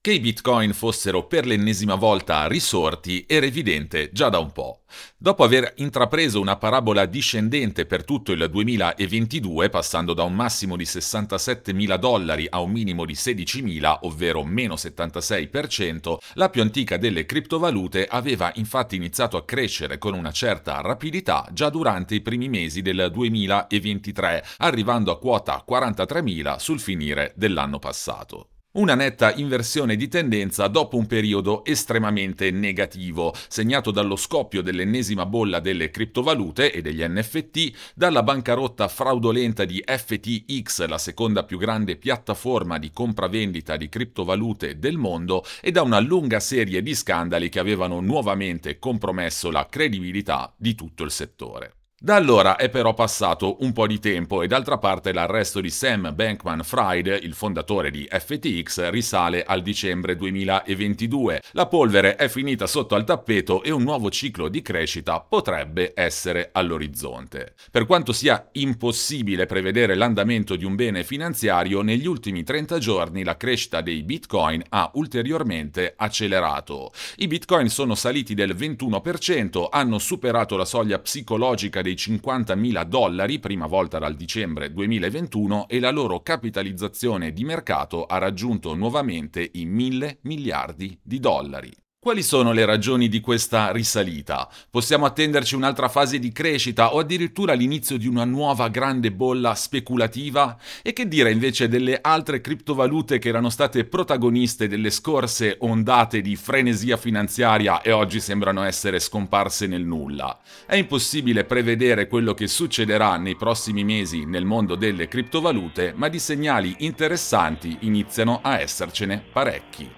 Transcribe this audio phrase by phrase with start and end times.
[0.00, 4.82] Che i bitcoin fossero per l'ennesima volta risorti era evidente già da un po'.
[5.16, 10.84] Dopo aver intrapreso una parabola discendente per tutto il 2022, passando da un massimo di
[10.84, 16.96] 67 mila dollari a un minimo di 16 mila, ovvero meno 76%, la più antica
[16.96, 22.48] delle criptovalute aveva infatti iniziato a crescere con una certa rapidità già durante i primi
[22.48, 28.50] mesi del 2023, arrivando a quota 43 mila sul finire dell'anno passato.
[28.70, 35.58] Una netta inversione di tendenza dopo un periodo estremamente negativo, segnato dallo scoppio dell'ennesima bolla
[35.58, 42.78] delle criptovalute e degli NFT, dalla bancarotta fraudolenta di FTX, la seconda più grande piattaforma
[42.78, 48.00] di compravendita di criptovalute del mondo, e da una lunga serie di scandali che avevano
[48.00, 51.77] nuovamente compromesso la credibilità di tutto il settore.
[52.00, 56.14] Da allora è però passato un po' di tempo e d'altra parte l'arresto di Sam
[56.14, 61.42] Bankman-Fried, il fondatore di FTX, risale al dicembre 2022.
[61.54, 66.50] La polvere è finita sotto al tappeto e un nuovo ciclo di crescita potrebbe essere
[66.52, 67.54] all'orizzonte.
[67.68, 73.36] Per quanto sia impossibile prevedere l'andamento di un bene finanziario, negli ultimi 30 giorni la
[73.36, 76.92] crescita dei bitcoin ha ulteriormente accelerato.
[77.16, 83.66] I bitcoin sono saliti del 21%, hanno superato la soglia psicologica dei 50.000 dollari, prima
[83.66, 90.18] volta dal dicembre 2021, e la loro capitalizzazione di mercato ha raggiunto nuovamente i 1.000
[90.22, 91.72] miliardi di dollari.
[92.00, 94.48] Quali sono le ragioni di questa risalita?
[94.70, 100.56] Possiamo attenderci un'altra fase di crescita o addirittura l'inizio di una nuova grande bolla speculativa?
[100.80, 106.36] E che dire invece delle altre criptovalute che erano state protagoniste delle scorse ondate di
[106.36, 110.38] frenesia finanziaria e oggi sembrano essere scomparse nel nulla?
[110.66, 116.20] È impossibile prevedere quello che succederà nei prossimi mesi nel mondo delle criptovalute, ma di
[116.20, 119.97] segnali interessanti iniziano a essercene parecchi.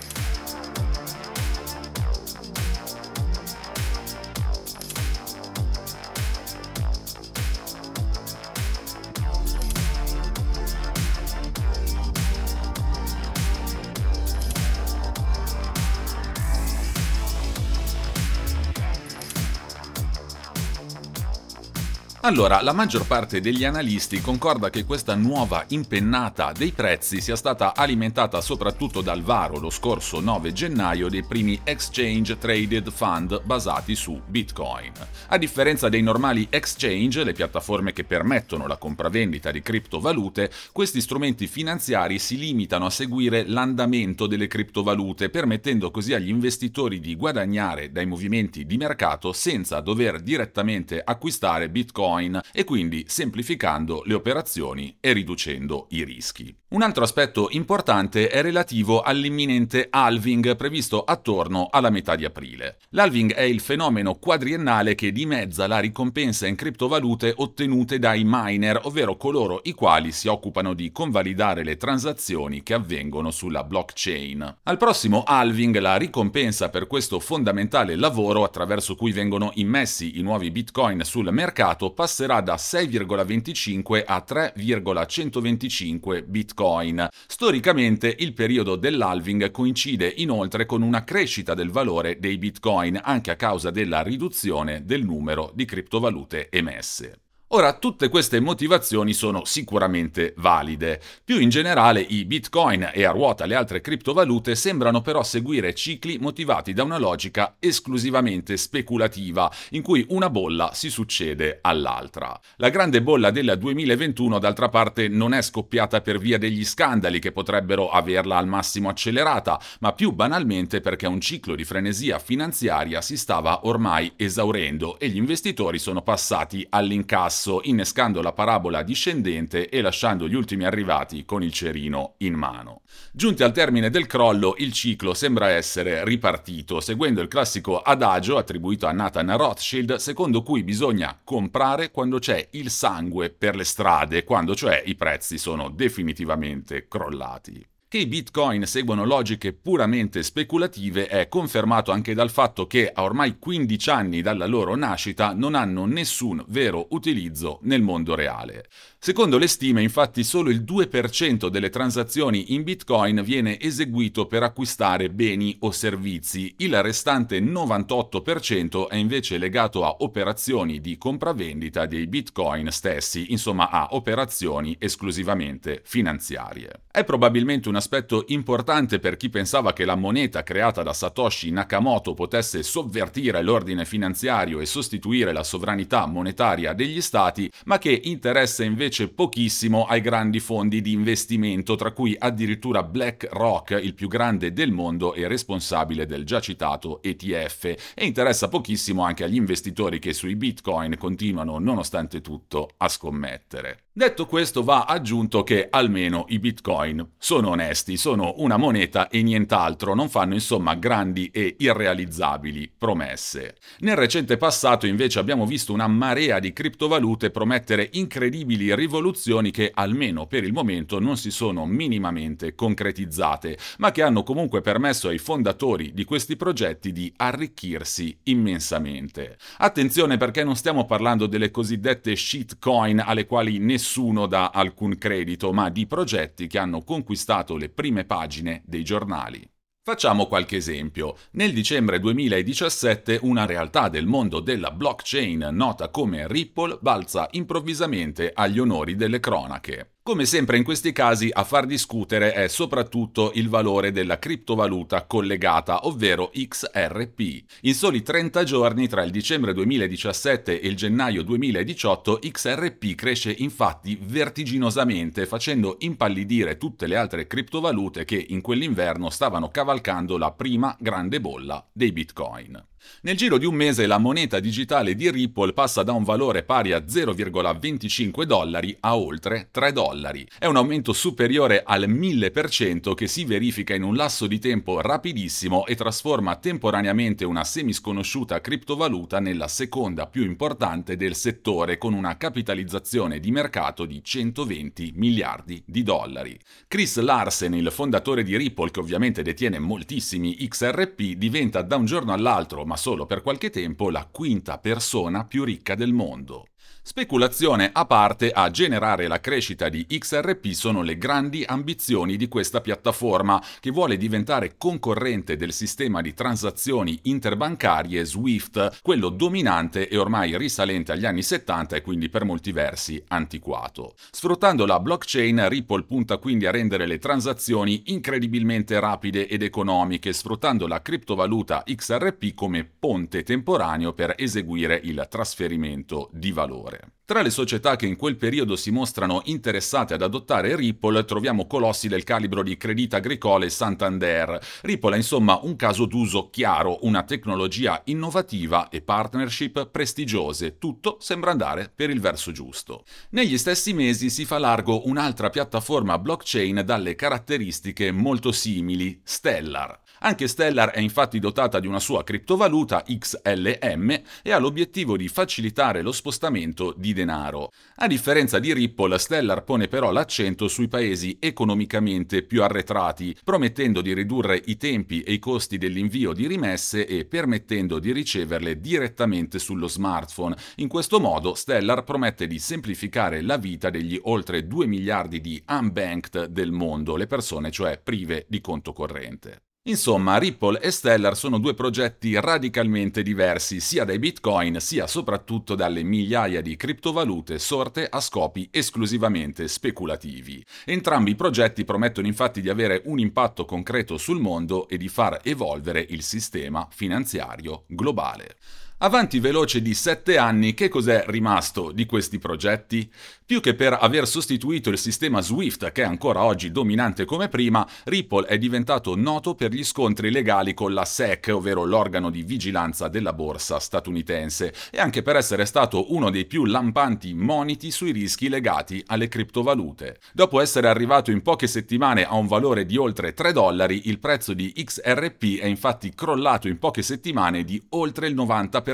[22.23, 27.73] Allora, la maggior parte degli analisti concorda che questa nuova impennata dei prezzi sia stata
[27.73, 34.21] alimentata soprattutto dal varo lo scorso 9 gennaio dei primi exchange traded fund basati su
[34.23, 34.91] Bitcoin.
[35.29, 41.47] A differenza dei normali exchange, le piattaforme che permettono la compravendita di criptovalute, questi strumenti
[41.47, 48.05] finanziari si limitano a seguire l'andamento delle criptovalute, permettendo così agli investitori di guadagnare dai
[48.05, 55.13] movimenti di mercato senza dover direttamente acquistare Bitcoin Bitcoin e quindi semplificando le operazioni e
[55.13, 56.53] riducendo i rischi.
[56.71, 62.77] Un altro aspetto importante è relativo all'imminente halving previsto attorno alla metà di aprile.
[62.91, 69.17] L'halving è il fenomeno quadriennale che dimezza la ricompensa in criptovalute ottenute dai miner, ovvero
[69.17, 74.59] coloro i quali si occupano di convalidare le transazioni che avvengono sulla blockchain.
[74.63, 80.51] Al prossimo halving la ricompensa per questo fondamentale lavoro attraverso cui vengono immessi i nuovi
[80.51, 87.07] bitcoin sul mercato passerà da 6,25 a 3,125 bitcoin.
[87.27, 93.35] Storicamente il periodo dell'halving coincide inoltre con una crescita del valore dei Bitcoin anche a
[93.35, 97.30] causa della riduzione del numero di criptovalute emesse.
[97.53, 101.01] Ora, tutte queste motivazioni sono sicuramente valide.
[101.21, 106.17] Più in generale, i bitcoin e a ruota le altre criptovalute sembrano però seguire cicli
[106.17, 112.39] motivati da una logica esclusivamente speculativa, in cui una bolla si succede all'altra.
[112.55, 117.33] La grande bolla del 2021, d'altra parte, non è scoppiata per via degli scandali che
[117.33, 123.17] potrebbero averla al massimo accelerata, ma più banalmente perché un ciclo di frenesia finanziaria si
[123.17, 129.81] stava ormai esaurendo e gli investitori sono passati all'incasso basso, innescando la parabola discendente e
[129.81, 132.81] lasciando gli ultimi arrivati con il cerino in mano.
[133.11, 138.85] Giunti al termine del crollo, il ciclo sembra essere ripartito, seguendo il classico adagio attribuito
[138.85, 144.53] a Nathan Rothschild, secondo cui bisogna comprare quando c'è il sangue per le strade, quando
[144.53, 147.70] cioè i prezzi sono definitivamente crollati.
[147.91, 153.37] Che i bitcoin seguono logiche puramente speculative è confermato anche dal fatto che a ormai
[153.37, 158.69] 15 anni dalla loro nascita non hanno nessun vero utilizzo nel mondo reale.
[159.03, 165.09] Secondo le stime, infatti, solo il 2% delle transazioni in bitcoin viene eseguito per acquistare
[165.09, 172.69] beni o servizi, il restante 98% è invece legato a operazioni di compravendita dei bitcoin
[172.69, 176.81] stessi, insomma a operazioni esclusivamente finanziarie.
[176.91, 182.13] È probabilmente una aspetto importante per chi pensava che la moneta creata da Satoshi Nakamoto
[182.13, 189.07] potesse sovvertire l'ordine finanziario e sostituire la sovranità monetaria degli stati, ma che interessa invece
[189.07, 195.13] pochissimo ai grandi fondi di investimento, tra cui addirittura BlackRock, il più grande del mondo
[195.13, 197.63] e responsabile del già citato ETF,
[197.95, 203.85] e interessa pochissimo anche agli investitori che sui bitcoin continuano, nonostante tutto, a scommettere.
[203.93, 209.93] Detto questo, va aggiunto che almeno i bitcoin sono onesti, sono una moneta e nient'altro,
[209.93, 213.57] non fanno insomma grandi e irrealizzabili promesse.
[213.79, 220.25] Nel recente passato invece abbiamo visto una marea di criptovalute promettere incredibili rivoluzioni che almeno
[220.25, 225.91] per il momento non si sono minimamente concretizzate, ma che hanno comunque permesso ai fondatori
[225.93, 229.37] di questi progetti di arricchirsi immensamente.
[229.57, 235.51] Attenzione perché non stiamo parlando delle cosiddette shitcoin alle quali nessuno nessuno dà alcun credito,
[235.51, 239.43] ma di progetti che hanno conquistato le prime pagine dei giornali.
[239.83, 241.17] Facciamo qualche esempio.
[241.31, 248.59] Nel dicembre 2017 una realtà del mondo della blockchain nota come Ripple balza improvvisamente agli
[248.59, 249.95] onori delle cronache.
[250.11, 255.87] Come sempre in questi casi a far discutere è soprattutto il valore della criptovaluta collegata,
[255.87, 257.43] ovvero XRP.
[257.61, 263.97] In soli 30 giorni tra il dicembre 2017 e il gennaio 2018 XRP cresce infatti
[264.01, 271.21] vertiginosamente facendo impallidire tutte le altre criptovalute che in quell'inverno stavano cavalcando la prima grande
[271.21, 272.70] bolla dei bitcoin.
[273.03, 276.71] Nel giro di un mese la moneta digitale di Ripple passa da un valore pari
[276.71, 280.27] a 0,25 dollari a oltre 3 dollari.
[280.37, 285.65] È un aumento superiore al 1000% che si verifica in un lasso di tempo rapidissimo
[285.65, 293.19] e trasforma temporaneamente una semisconosciuta criptovaluta nella seconda più importante del settore con una capitalizzazione
[293.19, 296.39] di mercato di 120 miliardi di dollari.
[296.67, 302.13] Chris Larsen, il fondatore di Ripple che ovviamente detiene moltissimi XRP, diventa da un giorno
[302.13, 306.50] all'altro ma solo per qualche tempo, la quinta persona più ricca del mondo.
[306.83, 312.59] Speculazione a parte, a generare la crescita di XRP sono le grandi ambizioni di questa
[312.59, 320.35] piattaforma, che vuole diventare concorrente del sistema di transazioni interbancarie SWIFT, quello dominante e ormai
[320.37, 323.93] risalente agli anni 70 e quindi per molti versi antiquato.
[324.09, 330.65] Sfruttando la blockchain, Ripple punta quindi a rendere le transazioni incredibilmente rapide ed economiche, sfruttando
[330.65, 336.93] la criptovaluta XRP come ponte temporaneo per eseguire il trasferimento di valore valore.
[337.05, 341.89] Tra le società che in quel periodo si mostrano interessate ad adottare Ripple troviamo colossi
[341.89, 344.39] del calibro di Credit Agricole e Santander.
[344.61, 350.57] Ripple è insomma un caso d'uso chiaro, una tecnologia innovativa e partnership prestigiose.
[350.57, 352.85] Tutto sembra andare per il verso giusto.
[353.09, 359.79] Negli stessi mesi si fa largo un'altra piattaforma blockchain dalle caratteristiche molto simili, Stellar.
[360.03, 365.83] Anche Stellar è infatti dotata di una sua criptovaluta XLM e ha l'obiettivo di facilitare
[365.83, 367.51] lo spostamento di denaro.
[367.75, 373.93] A differenza di Ripple, Stellar pone però l'accento sui paesi economicamente più arretrati, promettendo di
[373.93, 379.67] ridurre i tempi e i costi dell'invio di rimesse e permettendo di riceverle direttamente sullo
[379.67, 380.35] smartphone.
[380.55, 386.25] In questo modo Stellar promette di semplificare la vita degli oltre 2 miliardi di unbanked
[386.25, 389.43] del mondo, le persone cioè prive di conto corrente.
[389.65, 395.83] Insomma, Ripple e Stellar sono due progetti radicalmente diversi sia dai bitcoin sia soprattutto dalle
[395.83, 400.43] migliaia di criptovalute sorte a scopi esclusivamente speculativi.
[400.65, 405.19] Entrambi i progetti promettono infatti di avere un impatto concreto sul mondo e di far
[405.21, 408.37] evolvere il sistema finanziario globale.
[408.83, 412.89] Avanti veloce di sette anni, che cos'è rimasto di questi progetti?
[413.23, 417.65] Più che per aver sostituito il sistema SWIFT, che è ancora oggi dominante come prima,
[417.83, 422.87] Ripple è diventato noto per gli scontri legali con la SEC, ovvero l'organo di vigilanza
[422.87, 428.29] della borsa statunitense, e anche per essere stato uno dei più lampanti moniti sui rischi
[428.29, 429.99] legati alle criptovalute.
[430.11, 434.33] Dopo essere arrivato in poche settimane a un valore di oltre 3 dollari, il prezzo
[434.33, 438.69] di XRP è infatti crollato in poche settimane di oltre il 90%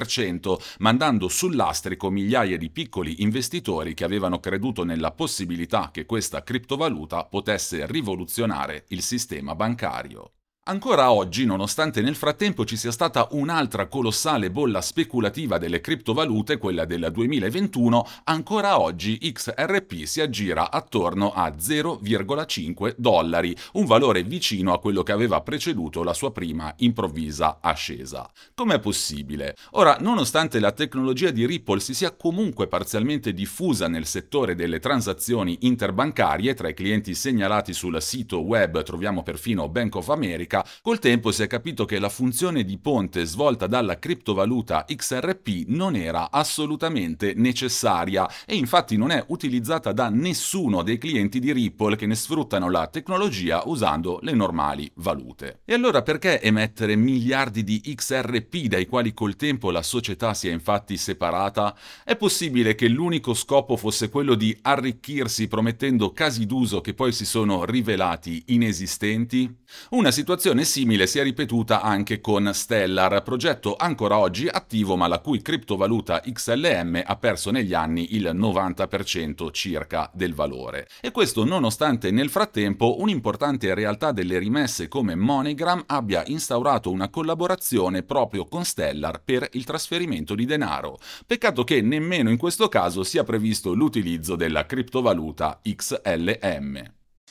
[0.80, 7.86] mandando sull'astrico migliaia di piccoli investitori che avevano creduto nella possibilità che questa criptovaluta potesse
[7.88, 10.37] rivoluzionare il sistema bancario.
[10.70, 16.84] Ancora oggi, nonostante nel frattempo ci sia stata un'altra colossale bolla speculativa delle criptovalute, quella
[16.84, 24.80] del 2021, ancora oggi XRP si aggira attorno a 0,5 dollari, un valore vicino a
[24.80, 28.30] quello che aveva preceduto la sua prima improvvisa ascesa.
[28.54, 29.56] Com'è possibile?
[29.72, 35.60] Ora, nonostante la tecnologia di Ripple si sia comunque parzialmente diffusa nel settore delle transazioni
[35.62, 41.00] interbancarie, tra i clienti segnalati sul sito web troviamo perfino Bank of America, America, col
[41.00, 46.32] tempo si è capito che la funzione di ponte svolta dalla criptovaluta XRP non era
[46.32, 52.16] assolutamente necessaria e infatti non è utilizzata da nessuno dei clienti di Ripple che ne
[52.16, 55.62] sfruttano la tecnologia usando le normali valute.
[55.66, 60.52] E allora perché emettere miliardi di XRP dai quali col tempo la società si è
[60.52, 61.76] infatti separata?
[62.04, 67.26] È possibile che l'unico scopo fosse quello di arricchirsi promettendo casi d'uso che poi si
[67.26, 69.54] sono rivelati inesistenti?
[69.90, 75.08] Una situazione situazione simile si è ripetuta anche con Stellar, progetto ancora oggi attivo ma
[75.08, 80.88] la cui criptovaluta XLM ha perso negli anni il 90% circa del valore.
[81.02, 88.04] E questo nonostante nel frattempo un'importante realtà delle rimesse come MoneyGram abbia instaurato una collaborazione
[88.04, 90.98] proprio con Stellar per il trasferimento di denaro.
[91.26, 96.97] Peccato che nemmeno in questo caso sia previsto l'utilizzo della criptovaluta XLM.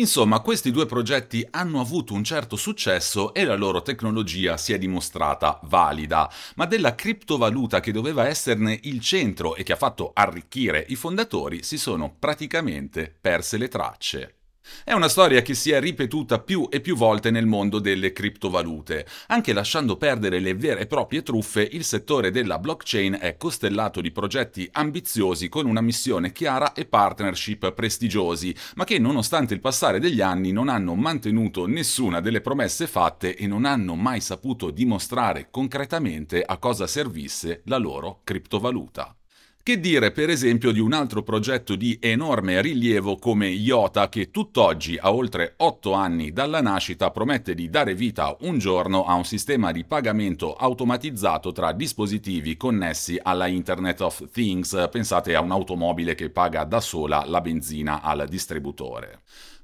[0.00, 4.78] Insomma, questi due progetti hanno avuto un certo successo e la loro tecnologia si è
[4.78, 10.86] dimostrata valida, ma della criptovaluta che doveva esserne il centro e che ha fatto arricchire
[10.90, 14.37] i fondatori si sono praticamente perse le tracce.
[14.84, 19.06] È una storia che si è ripetuta più e più volte nel mondo delle criptovalute.
[19.28, 24.10] Anche lasciando perdere le vere e proprie truffe, il settore della blockchain è costellato di
[24.10, 30.20] progetti ambiziosi con una missione chiara e partnership prestigiosi, ma che nonostante il passare degli
[30.20, 36.42] anni non hanno mantenuto nessuna delle promesse fatte e non hanno mai saputo dimostrare concretamente
[36.42, 39.17] a cosa servisse la loro criptovaluta.
[39.68, 44.96] Che dire per esempio di un altro progetto di enorme rilievo come IOTA che tutt'oggi,
[44.98, 49.70] a oltre 8 anni dalla nascita, promette di dare vita un giorno a un sistema
[49.70, 56.64] di pagamento automatizzato tra dispositivi connessi alla Internet of Things, pensate a un'automobile che paga
[56.64, 59.20] da sola la benzina al distributore.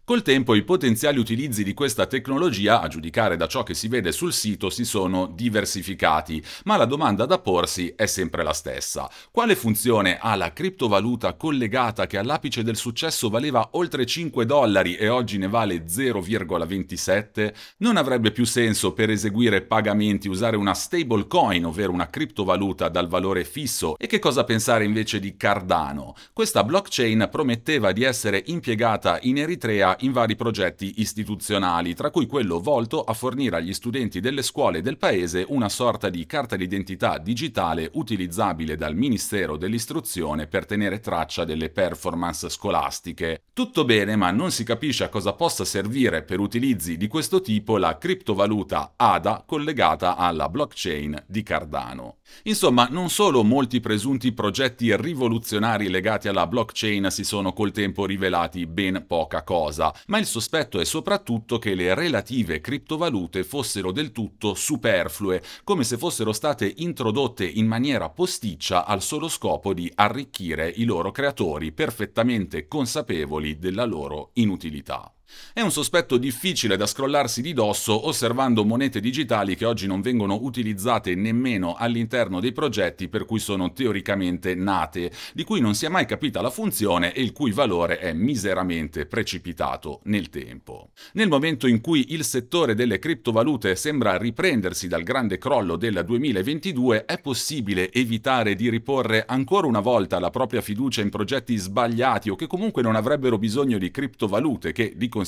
[0.07, 4.13] Col tempo i potenziali utilizzi di questa tecnologia, a giudicare da ciò che si vede
[4.13, 9.09] sul sito, si sono diversificati, ma la domanda da porsi è sempre la stessa.
[9.31, 15.09] Quale funzione ha la criptovaluta collegata che all'apice del successo valeva oltre 5 dollari e
[15.09, 17.55] oggi ne vale 0,27?
[17.79, 23.43] Non avrebbe più senso per eseguire pagamenti usare una stablecoin, ovvero una criptovaluta dal valore
[23.45, 23.97] fisso?
[23.97, 26.15] E che cosa pensare invece di Cardano?
[26.35, 32.61] Questa blockchain prometteva di essere impiegata in Eritrea in vari progetti istituzionali, tra cui quello
[32.61, 37.91] volto a fornire agli studenti delle scuole del paese una sorta di carta d'identità digitale
[37.95, 43.44] utilizzabile dal Ministero dell'Istruzione per tenere traccia delle performance scolastiche.
[43.55, 47.77] Tutto bene, ma non si capisce a cosa possa servire per utilizzi di questo tipo
[47.77, 52.17] la criptovaluta ADA collegata alla blockchain di Cardano.
[52.45, 58.67] Insomma, non solo molti presunti progetti rivoluzionari legati alla blockchain si sono col tempo rivelati
[58.67, 64.55] ben poca cosa, ma il sospetto è soprattutto che le relative criptovalute fossero del tutto
[64.55, 70.83] superflue, come se fossero state introdotte in maniera posticcia al solo scopo di arricchire i
[70.83, 75.13] loro creatori perfettamente consapevoli della loro inutilità.
[75.53, 80.39] È un sospetto difficile da scrollarsi di dosso osservando monete digitali che oggi non vengono
[80.43, 85.89] utilizzate nemmeno all'interno dei progetti per cui sono teoricamente nate, di cui non si è
[85.89, 90.91] mai capita la funzione e il cui valore è miseramente precipitato nel tempo.
[91.13, 97.05] Nel momento in cui il settore delle criptovalute sembra riprendersi dal grande crollo del 2022,
[97.05, 102.35] è possibile evitare di riporre ancora una volta la propria fiducia in progetti sbagliati o
[102.35, 105.24] che comunque non avrebbero bisogno di criptovalute che di conseguenza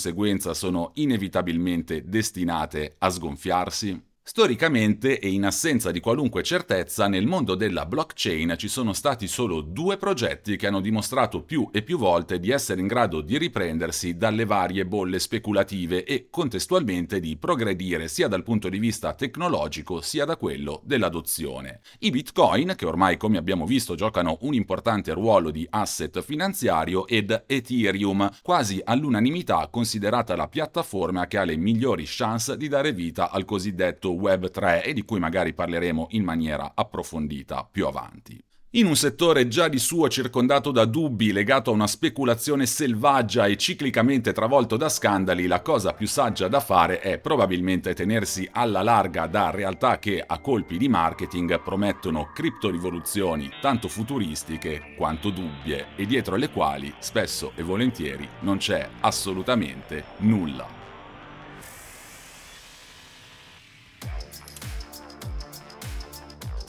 [0.55, 4.01] sono inevitabilmente destinate a sgonfiarsi?
[4.29, 9.61] Storicamente e in assenza di qualunque certezza, nel mondo della blockchain ci sono stati solo
[9.61, 14.17] due progetti che hanno dimostrato più e più volte di essere in grado di riprendersi
[14.17, 20.25] dalle varie bolle speculative e contestualmente di progredire sia dal punto di vista tecnologico sia
[20.25, 21.79] da quello dell'adozione.
[22.01, 27.45] I bitcoin, che ormai come abbiamo visto giocano un importante ruolo di asset finanziario, ed
[27.47, 33.45] Ethereum, quasi all'unanimità considerata la piattaforma che ha le migliori chance di dare vita al
[33.45, 38.43] cosiddetto Web 3 e di cui magari parleremo in maniera approfondita più avanti.
[38.77, 43.57] In un settore già di suo circondato da dubbi, legato a una speculazione selvaggia e
[43.57, 49.29] ciclicamente travolto da scandali, la cosa più saggia da fare è probabilmente tenersi alla larga
[49.29, 56.37] da realtà che a colpi di marketing promettono criptorivoluzioni tanto futuristiche quanto dubbie e dietro
[56.37, 60.76] le quali spesso e volentieri non c'è assolutamente nulla.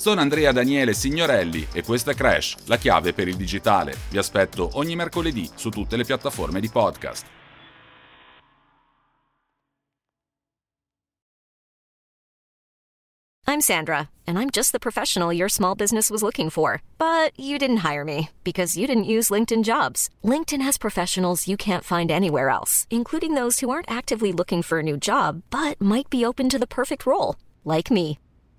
[0.07, 3.93] Sono Andrea Daniele Signorelli e questo è Crash, la chiave per il digitale.
[4.09, 7.25] Vi aspetto ogni mercoledì su tutte le piattaforme di podcast.
[13.47, 16.81] I'm Sandra, and I'm just the professional your small business was looking for.
[16.97, 20.09] But you didn't hire me because you didn't use LinkedIn jobs.
[20.23, 24.79] LinkedIn has professionals you can't find anywhere else, including those who aren't actively looking for
[24.79, 27.35] a new job but might be open to the perfect role,
[27.65, 28.19] like me.